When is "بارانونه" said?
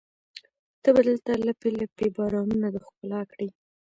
2.17-2.67